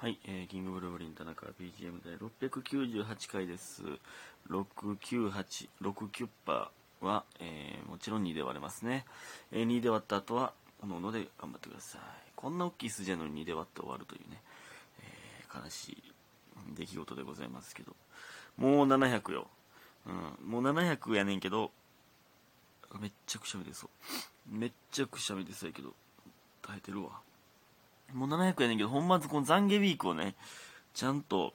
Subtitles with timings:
[0.00, 3.82] はい、えー、キングブルーブリン田中 BGM で698回です。
[4.48, 9.04] 698、69パーは、えーもちろん2で割れますね。
[9.50, 12.00] えー2で割った後は、おのおので頑張ってください。
[12.36, 14.40] こんな大きい数字なのに2で割って終わるというね、
[15.00, 16.02] えー悲しい
[16.76, 17.96] 出来事でございますけど。
[18.56, 19.48] もう700よ。
[20.06, 21.72] うん、もう700やねんけど、
[23.00, 23.90] めっちゃくしゃみ出そ
[24.48, 24.56] う。
[24.56, 25.92] めっちゃくしゃみ出そうやけど、
[26.62, 27.18] 耐えてるわ。
[28.14, 30.34] もう700やねんけど、ほんまずこの懺悔ウィークをね、
[30.94, 31.52] ちゃんと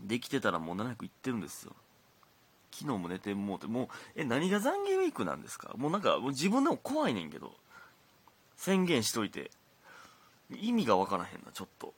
[0.00, 1.72] できてたらもう700いってるんですよ。
[2.72, 5.72] 昨日も寝てもうて、もう、え、何が懺悔ウィークなんですか？
[5.76, 7.54] もうなんか、もう自分でも怖いねんけど、
[8.56, 9.50] 宣言しといて、
[10.50, 11.94] 意味がわからへんな、ちょっと。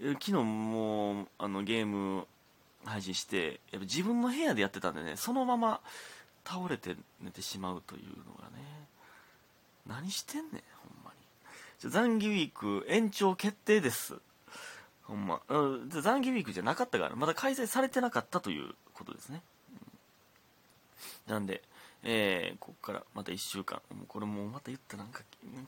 [0.00, 2.26] 昨日も、あの、ゲーム
[2.84, 5.80] 配信して、やっぱ自分の部屋でやってたんでね、そのまま
[6.44, 8.86] 倒れて寝てしまうというのがね、
[9.86, 10.58] 何してんねん、ほ
[11.88, 14.14] 残業ウィーク延長決定です。
[15.02, 15.40] ほんま。
[15.48, 19.42] うん残業ウィークじゃなかったから、まだ開催されてなかったということですね。
[21.26, 21.62] うんなんで、
[22.02, 23.80] えー、ここからまた1週間。
[23.94, 25.22] もうこれもうまた言ったなんか、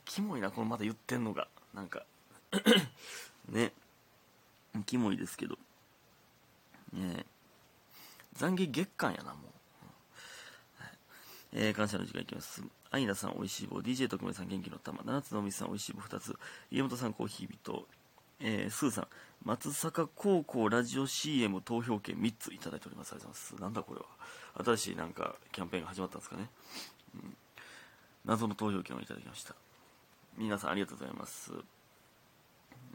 [0.05, 1.47] キモいな、このまた言ってんのが。
[1.73, 2.05] なんか、
[3.49, 3.71] ね。
[4.85, 5.57] キモいですけど。
[6.91, 7.25] ね
[8.37, 9.53] 懺悔月間やな、もう。
[11.53, 12.63] えー、感謝の時間いきます。
[12.93, 13.79] アイナさん、おいしい棒。
[13.79, 15.01] DJ 特命さん、元気の玉。
[15.03, 16.37] 七つのみさん、おいしい棒2つ。
[16.69, 17.87] 家元さん、コーヒー人。
[18.39, 19.07] えー、スーさん、
[19.43, 23.13] 松坂高校ラジオ CM 投票権3ついただいております。
[23.13, 23.61] ありがとうございます。
[23.63, 24.05] なんだこれは。
[24.63, 26.49] 新しいなんか、キャンペーンが始まったんですかね。
[27.15, 27.35] うん、
[28.25, 29.55] 謎の投票権をいただきました。
[30.37, 31.51] 皆さん、ありがとうございます。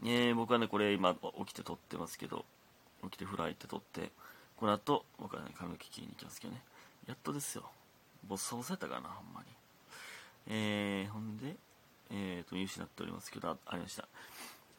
[0.03, 2.45] えー、僕はね、これ今、起きて撮ってますけど、
[3.03, 4.13] 起きてフライって撮って、
[4.55, 6.63] この後、僕はね、髪の毛切りに行きますけどね。
[7.05, 7.69] やっとですよ。
[8.25, 9.47] ボッサボサやったかな、ほんまに。
[10.49, 11.55] えー、ほんで、
[12.11, 14.07] えーと、見失っておりますけど、ありました。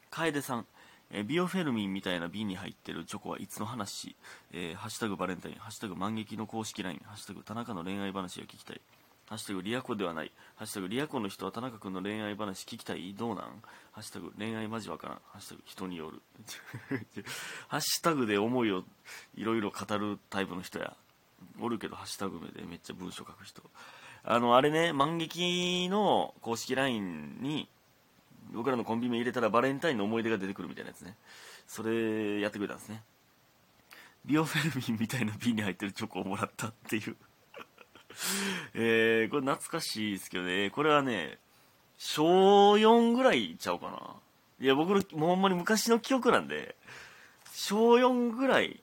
[0.09, 0.65] 楓さん、
[1.11, 4.15] えービオフェルミンみたいな瓶に入ってるチョコはいつの話、
[4.51, 8.81] えーハッシュタグバレンタイン、ハッシュタグ万劇の公式 LINE、ハッシュタグ田中の恋愛話が聞きたい、
[9.29, 13.61] ハッシュタグリアコではない、ハッシュタグリアコの人は田中君の恋愛話聞きたい、どうなん？
[13.93, 16.21] ハッシュタグ恋愛マジわからん、ハッシュタグ人による。
[17.69, 18.83] ハッシュタグで思いを
[19.35, 20.95] いろいろ語るタイプの人や。
[21.59, 23.61] おるけど、ハッシュタグ名でめっちゃ文章書く人。
[24.23, 27.67] あの、あれね、万劇の公式 LINE に、
[28.53, 31.15] 僕らのコンビ名入れたらバレンタインの思い出が出てくるみたいなやつね。
[31.67, 33.01] それやってくれたんですね。
[34.25, 37.15] ビオフェルミンみたいな瓶に入ってるチョコをもらったっていう。
[38.75, 41.39] えー、これ懐かしいですけどね、これはね、
[41.97, 44.15] 小4ぐらいちゃうかな。
[44.59, 46.75] いや、僕の、もうほんまに昔の記憶なんで、
[47.53, 48.81] 小4ぐらい、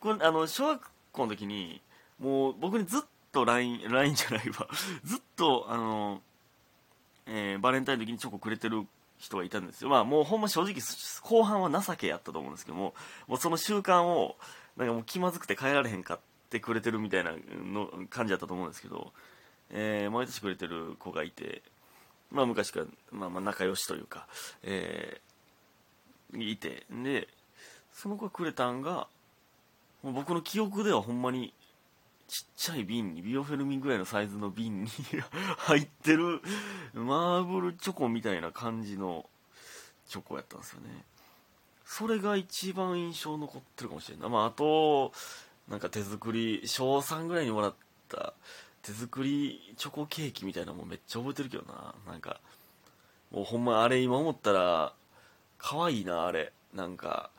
[0.00, 1.80] これ、あの、小学校の時に、
[2.18, 4.68] もう僕にずっと LINE、LINE じゃないわ、
[5.04, 6.22] ずっと、あの、
[7.26, 8.86] えーバレンタインの時にチョコくれてる
[9.18, 9.90] 人がいたんですよ。
[9.90, 10.76] まあもうほんま正直
[11.22, 12.94] 後半は情けやったと思うんですけども、
[13.26, 14.36] もうその習慣を、
[14.76, 19.12] なんかもう気まずくて変えられへんかってくれてるみたいなの感じだったと思うんですけど、
[19.70, 21.62] えー毎年くれてる子がいて、
[22.30, 24.26] まあ昔から、まあまあ仲良しというか、
[24.62, 25.30] えー
[26.38, 27.28] いて、で、
[27.92, 29.08] その子がくれたんが、
[30.02, 31.52] 僕の記憶ではほんまに
[32.30, 34.90] ちっちゃい瓶にビオフェルミンぐらいのサイズの瓶に
[35.58, 36.40] 入ってる
[36.94, 39.26] マーブルチョコみたいな感じの
[40.08, 41.04] チョコやったんですよね。
[41.84, 44.28] それが一番印象残ってるかもしれんな。
[44.28, 45.10] いまああと
[45.68, 47.74] なんか手作り小3ぐらいにもらっ
[48.08, 48.32] た
[48.82, 51.96] 手作りチョコケーキみたいなのもめっちゃ覚えてるけどな。
[52.06, 52.40] なんか
[53.32, 54.92] もうほんまあれ今思ったら
[55.58, 56.52] 可愛いなあれ。
[56.76, 57.30] なんか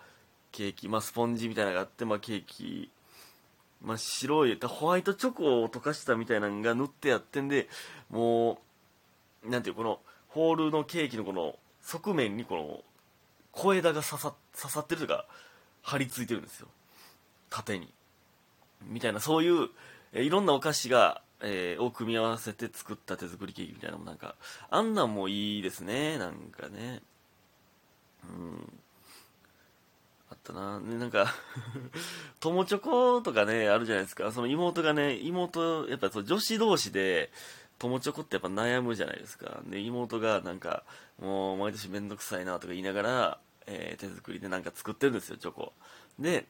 [0.52, 2.90] ケーキまあスポンジみたいなのがあってまあケーキ
[3.84, 7.68] まあ、白いホワイトチョコを溶かしたみたいなのが塗ってやってんで
[8.10, 8.60] も
[9.44, 12.80] うなんていうこのホールのケーキのこの側面にこの
[13.52, 15.26] 小枝が刺さ刺さってるというか
[15.82, 16.68] 張り付いてるんですよ。
[17.50, 17.92] 縦に。
[18.86, 19.70] みたいなそういう
[20.14, 24.36] えいろんなお菓子が、えーを組み合わせて作った手作りケーキみたいなのもなんか
[24.70, 27.02] あんなんもいいですねなんかね。
[28.30, 28.74] うん。
[30.52, 30.80] ったな。
[30.80, 31.34] でなんか
[32.40, 34.32] 友チョコとかねあるじゃないですか。
[34.32, 37.32] その妹がね妹やっぱそう女子同士で
[37.80, 39.62] 友チョコってやっぱ悩むじゃないですか。
[39.66, 40.84] で妹がなんか
[41.20, 45.74] もう毎年めんどくさいなとか言いながら、えー手作りでなんか作ってるんですよチョコ。
[46.20, 46.46] で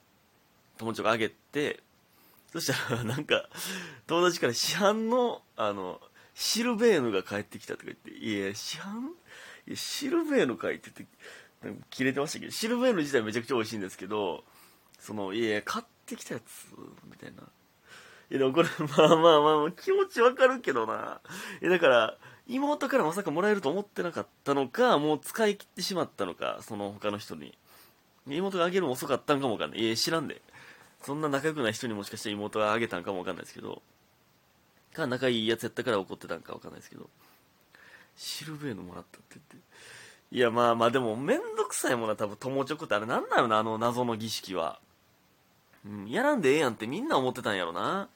[0.77, 1.81] 友チョコあげて
[2.51, 3.47] そしたらなんか
[4.07, 6.01] 友達から市販のあの
[6.33, 9.09] シルベーヌが帰ってきたとか言って「いや市販？
[9.67, 11.17] いやシルベーヌかい」って言って
[11.89, 14.43] 切れてましたけどシルベーヌ自体めちゃくちゃ美味しいんですけど
[14.99, 16.67] そのいや買ってきたやつ
[17.09, 17.43] みたいな。
[18.29, 21.19] いやでもこれまあまあまあ気持ちわかるけどな。
[21.61, 22.17] いやだから
[22.47, 27.57] 妹からまさかもらえると思ってなかったのかもう使い切ってしまったのかその他の人に。
[28.27, 29.79] 妹があげるの遅かったんかもわかんない。
[29.79, 30.41] いや知らんで。
[31.01, 33.81] そんな仲良くない人にもしかして妹があげたんかもわかんないですけど。
[34.93, 37.09] か仲いいやつやったから怒ってたんかわかんないですけど。
[38.15, 39.67] シルベーノもらったって言って。
[40.31, 44.79] いやまあまあでもめんどくさいものは多分友チョコってあれなんなのなあの謎の儀式は
[45.85, 48.07] うんやらんでええやんってみんな思ってたんやろな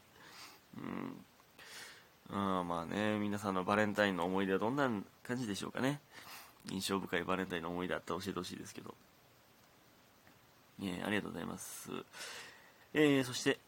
[0.77, 1.25] うん
[2.29, 4.89] うん、まあね、皆さんのバレンタインの思い出はどんな
[5.23, 5.99] 感じでしょうかね。
[6.71, 8.95] 印象深いバレンタインの思い出あったら教えてほしいですけど。
[10.81, 11.91] えー、ありがとうございます。
[12.93, 13.59] えー、そして、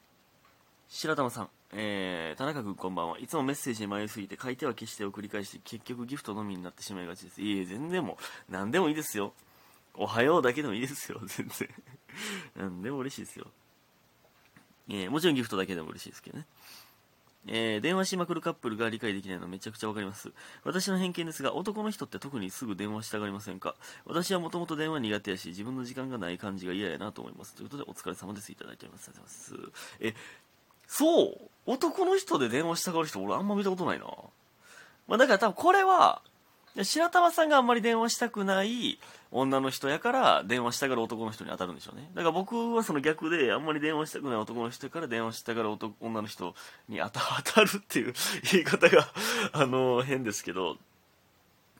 [0.89, 3.19] 白玉さん、えー、田中君こんばんは。
[3.19, 7.41] いつもメッセージに迷いすぎて書いては消してを繰り返して結局ギフトのみになってしまいがちです。
[7.41, 8.17] いえ、全然も
[8.49, 9.33] う、何でもいいですよ。
[9.93, 11.69] おはようだけでもいいですよ、 全然。
[12.55, 13.47] 何でも嬉しいですよ。
[14.89, 16.45] えー、もちろんギフトだけでも嬉しいですけどね。
[17.49, 20.31] えー、電話しまくるカップルが理解できないのめちゃくちゃわかります。
[20.63, 23.75] 私の偏見ですが、男の人って特にすぐ電話したがりませんか？
[24.05, 27.55] 私はもともと電話苦手やし、自分の時間がない感じが嫌やなと思います。
[27.55, 28.51] ということで、お疲れ様です。
[28.51, 29.09] いただいております。
[29.09, 29.83] ありがとうございます。
[30.01, 30.15] え、
[30.87, 31.37] そう。
[31.65, 34.05] 男の人で電話したがる人、俺あんま見たことないな。
[35.07, 36.21] まあ、だから多分これは、
[36.83, 38.99] 白玉さんがあんまり電話したくない
[39.31, 42.09] 女の人やから電話したがる男の人に当たるんでしょうね。
[42.13, 46.55] だから僕はその逆であんまり電話したくない男の人から電話したがる男女の人
[46.87, 48.13] に 当たるっていう
[48.51, 49.07] 言い方が
[49.53, 50.73] あの変ですけど。
[50.73, 50.77] っ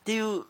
[0.04, 0.46] ていう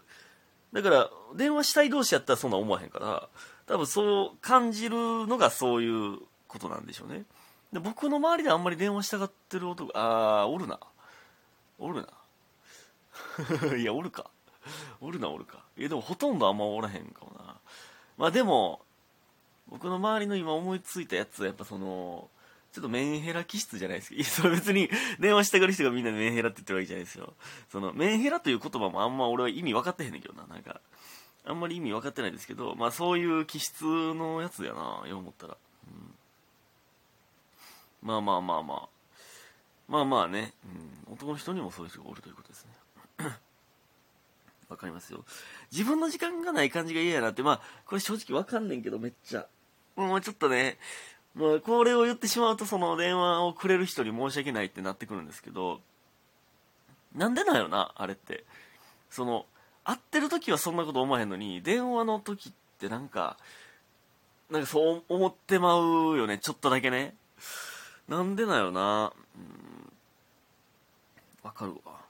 [0.71, 3.27] だから電話したい同士やったらそんな思わへんから
[3.65, 7.25] 多分そう感じるのがそういうことなんでしょうね。
[7.71, 10.79] で僕の周りであんまり電話したがってる男ああおるな
[11.77, 12.07] おる
[13.69, 14.29] な いやおるか
[15.01, 17.55] おるなおるかいやでもほとんどあんまおらへんかもな
[18.17, 18.81] まあでも
[19.67, 22.29] 僕の周りの今思いついたやつはやっぱその
[22.77, 24.15] ちょっとメンヘラ気質じゃないですか。
[24.15, 24.87] いや、それ別に
[25.19, 27.33] 電話してくる人がみんなメンヘラって言ってるわけじゃないですよ。
[27.71, 30.45] その、メンヘラという言葉もあんま俺は意味分かってへんねんけどな。
[30.45, 30.79] なんか、
[31.43, 35.57] あんまり意味分かってないですけど、まあそういう気質のやつやな、よう思ったら。
[38.01, 38.89] まあまあまあまあ。
[39.87, 40.53] まあまあね、
[41.07, 42.71] うん、男の人にもそういう人がおるということですね。
[44.69, 45.23] わかりますよ。
[45.71, 49.47] 自分の時間がない感じが嫌やなって、まあ、これ正直わかんねんけど、めっちゃ。
[49.95, 50.77] もうちょっとね、
[51.35, 55.79] もうこれを言ってしまうと、その電話をくれる人に申し訳ないってなってくるんですけど、
[57.15, 58.43] なんでなんやろな、あれって。
[59.09, 59.45] その、
[59.85, 63.37] 会ってる時はそんなこと思わへんのに、電話の時ってなんか、
[64.49, 67.15] なんかそう思ってまうよね、ちょっとだけね。
[68.07, 69.11] なんでなんやろな。
[69.35, 69.93] うん。
[71.43, 72.07] わかるわ。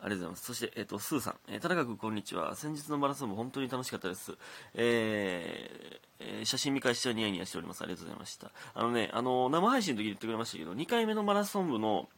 [0.00, 0.44] ありがとうございます。
[0.46, 1.34] そして、えっ、ー、と、スーさん。
[1.48, 2.54] えー、田中君、こんにちは。
[2.54, 4.32] 先日のマラソンも本当に楽しかったです。
[4.74, 7.82] えー、えー、写真見返してはニヤニヤしております。
[7.82, 8.50] ありがとうございました。
[8.74, 12.08] あのね、あの、生配信の時に言ってくれましたけど、2回目のマラソン部の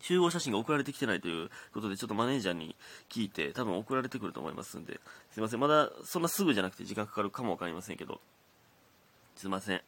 [0.00, 2.76] 集合写真が送られてきてないということで、ちょっとマネージャーに
[3.08, 5.00] 聞いて、多分送られてくると思いますんで、
[5.30, 5.60] すいません。
[5.60, 8.20] まだそんなすぐじゃなくて時間かかるかもわかりませんけど、
[9.36, 9.80] すいません。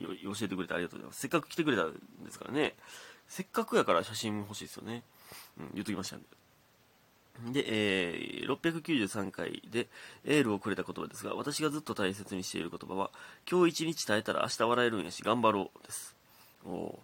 [0.00, 0.06] 教
[0.42, 1.20] えてくれてありがとうございます。
[1.20, 1.92] せっかく来てくれたん
[2.24, 2.74] ですからね。
[3.28, 5.02] せっかくやから写真欲しいですよね。
[5.58, 6.26] うん、言っときましたんで。
[7.52, 9.88] で、えー、693回で
[10.24, 13.10] エールをくれた言葉ですが、私がずっと大切にしている言葉は、
[13.50, 16.16] 今日一日耐えたら明日笑えるんやし、頑張ろうです。
[16.64, 16.98] お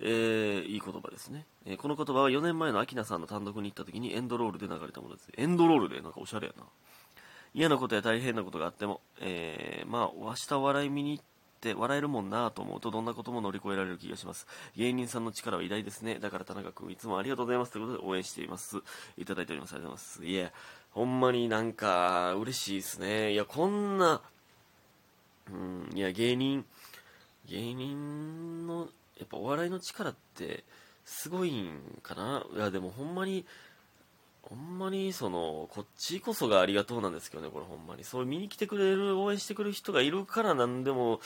[0.00, 5.28] えー、いい言葉ですね、えー、この言葉は4年前のアキナさんの単独に行った時にエンドロールで流れたものです。
[5.36, 6.64] エンドロールでなんかおしゃれやな。
[7.54, 14.46] 嫌なことや大変なことがあっても、えー、まあ、明日笑い見に行ってって笑えるもんなと思うとどんなことも乗り越えられる気がします。
[14.76, 16.20] 芸人さんの力は偉大ですね。
[16.20, 18.78] だから田中君いつもありがとうございますということで応援しています。
[19.16, 19.74] いただいております。
[19.74, 20.24] ありがとうございます。
[20.24, 20.52] いや、
[20.92, 23.32] ほんまになんか嬉しいですね。
[23.32, 24.20] いや、こんな、
[25.50, 26.64] うん、いや、芸人、
[27.48, 28.88] 芸人の、
[29.18, 30.62] やっぱお笑いの力って
[31.04, 33.44] すごいんかないや、でもほんまに、
[34.48, 38.04] ほんまにそのこっちこそがありがとうなんですけどねこれほんまに。
[38.04, 41.20] そう見に来てくれる応援してくれる人がいるから何でも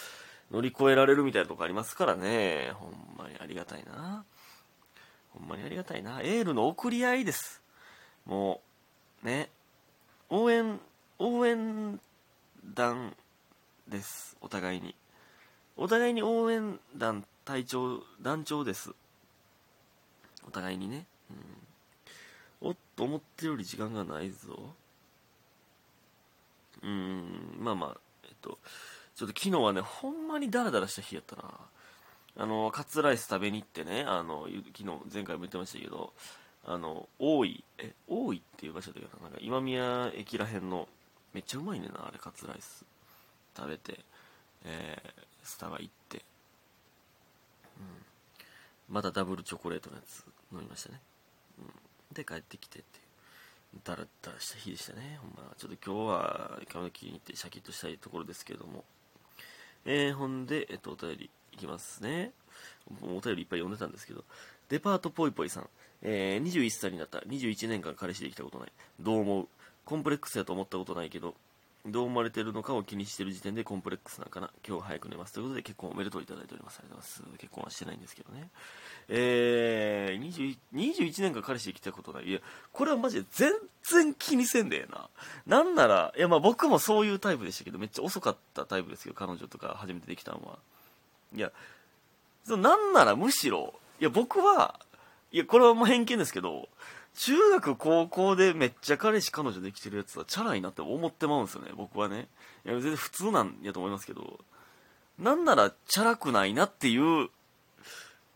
[0.50, 2.72] 乗り越えられるみたいなとこありますからね。
[2.74, 4.24] ほんまにありがたいな。
[5.30, 6.20] ほんまにありがたいな。
[6.20, 7.62] エールの送り合いです。
[8.26, 8.60] も
[9.22, 9.50] うね。
[10.28, 10.80] 応援
[11.18, 12.00] 応援
[12.74, 13.14] 団
[13.86, 14.36] です。
[14.40, 14.96] お互いに。
[15.76, 18.90] お互いに応援団隊長団長です。
[20.46, 21.06] お互いにね。
[21.30, 21.36] うん。
[22.62, 24.74] おっと思ってるより時間がないぞ。
[26.82, 28.58] うーんまあまあえっと
[29.14, 31.42] ちょっと昨日はねほんまにダラダラした日やったな。
[32.34, 36.14] あのカツライス食べに行ってねあの昨日前回も言ってましたけど
[36.64, 40.88] あの大井え大井っていう場所だけどなんか今宮駅らへんの
[41.34, 42.86] めっちゃうまいねんなあれカツライス
[43.54, 44.00] 食べて
[44.64, 45.10] えー、
[45.42, 46.18] スタバ行って。
[47.78, 47.80] う
[48.90, 48.94] ん。
[48.94, 51.00] またダブルチョコレートのやつ飲みましたね。
[52.12, 53.00] で帰ってきてってい
[53.76, 55.18] うダラダラした日でしたね。
[55.20, 58.84] ほんまちょっと今日は髪の気に入ってシャキッとしたいところですけども。
[59.84, 62.32] えー、ほんで、えっと、お便りいきますね。
[63.02, 64.24] お便りいっぱい読んでたんですけど、
[64.68, 65.68] デパートぽいぽいさん、
[66.02, 68.72] えー、21歳になった、21年間彼氏できたことない。
[69.00, 69.48] どう思う？
[69.84, 71.34] コンプレックスやと思ったことないけど、
[71.84, 74.50] どう思われてるのかを気にしてる時点でコンプレックスなんかな。
[74.66, 75.32] 今日早く寝ます。
[75.32, 76.78] ということで結婚おめでとういただいております。
[76.78, 77.38] ありがとうございます。
[77.38, 78.48] 結婚はしてないんですけどね。
[79.08, 82.28] えー、21, 21年間彼氏できたことない。
[82.28, 82.38] いや、
[82.72, 85.08] これはマジで全然気にせんでえな。
[85.46, 90.58] なんなら、いやまあ僕もそういうタイプでしたけど、めっちゃ遅かったタイプですけど、彼女とか初めてできたのは。
[91.34, 91.50] いや、
[92.44, 94.78] そなんならむしろ、いや僕は、
[95.32, 96.68] いやこれはもう偏見ですけど、
[97.16, 102.28] 中学高校でめっちゃ彼氏彼女できてるやつはチャラいなって思ってまうんですよね僕はね。
[102.64, 104.40] いや全然普通なんやと思いますけど。
[105.18, 107.28] なんならチャラくないなっていう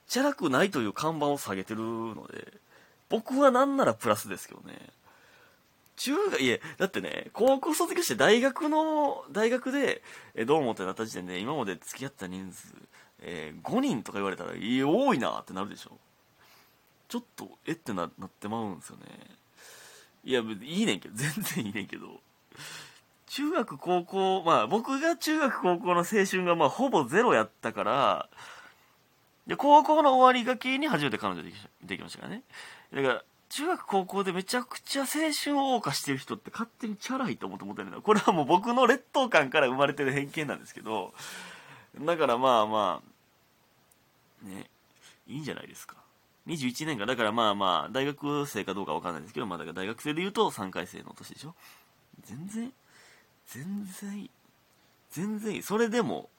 [0.09, 2.53] チャラくないという看板を下げてるので
[3.09, 4.75] 僕はなんならプラスですけどね。
[5.97, 10.03] 中学いえだってね高校卒業して大学の大学で
[10.35, 12.69] えどう思ってなった時点で今まで付き合った人数、
[13.21, 15.93] えー、5人とか言われたらいや多いなってなるでしょ。
[17.09, 19.05] ちょっとえってななってまうんですよね。
[20.25, 22.21] いやいいねんけど全然いいねんけど。
[23.29, 28.29] 中学高校まあ僕が中学高校の青春がまあほぼゼロやったから
[29.47, 32.43] で高校の終わりがけに初めて彼女できできましたからね。
[32.93, 41.13] だから中学高校でめちゃくちゃ青春を謳歌してる人って勝手にチャラいと思って思ってるんだこれはもう僕の劣等感から生まれてる偏見なんですけど。
[42.01, 43.03] だからまあま
[44.45, 44.69] あね
[45.27, 45.97] いいんじゃないですか。
[46.47, 51.55] 21年間、だからまあまあ、大学生かどうかわかんないですけど、まあだから大学生で言うと3回生の年でしょ？
[52.25, 52.73] 全然、
[53.49, 54.31] 全然いい。
[55.11, 55.63] 全然いい。
[55.63, 56.31] それでも、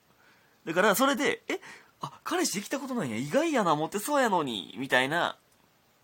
[0.66, 1.60] だからそれで、え、
[2.02, 5.38] あ、彼氏できたことないや、意外やな、モテそうやのに、みたいな、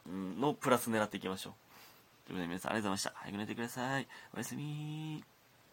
[0.06, 1.54] のプラス狙っていきましょう。
[2.28, 3.14] ということで皆さんありがとうございました。
[3.16, 4.08] 早く寝てください。
[4.34, 5.24] おやすみ